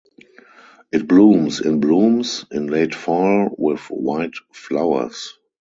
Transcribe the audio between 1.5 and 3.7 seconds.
in blooms in late fall